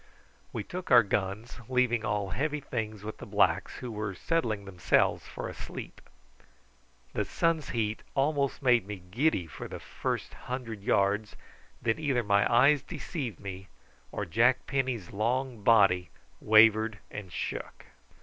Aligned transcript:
We 0.51 0.63
took 0.63 0.89
our 0.89 1.03
guns, 1.03 1.59
leaving 1.69 2.03
all 2.03 2.31
heavy 2.31 2.59
things 2.59 3.03
with 3.03 3.19
the 3.19 3.25
blacks, 3.27 3.75
who 3.75 3.91
were 3.91 4.15
settling 4.15 4.65
themselves 4.65 5.27
for 5.27 5.47
a 5.47 5.53
sleep. 5.53 6.01
The 7.13 7.23
sun's 7.23 7.69
heat 7.69 8.01
almost 8.15 8.63
made 8.63 8.87
me 8.87 8.95
giddy 9.11 9.45
for 9.45 9.67
the 9.67 9.79
first 9.79 10.33
hundred 10.33 10.81
yards, 10.81 11.35
and 11.85 11.99
either 11.99 12.23
my 12.23 12.51
eyes 12.51 12.81
deceived 12.81 13.39
me 13.39 13.67
or 14.11 14.25
Jack 14.25 14.65
Penny's 14.65 15.11
long 15.13 15.61
body 15.61 16.09
wavered 16.39 16.97
and 17.11 17.31
shook. 17.31 17.85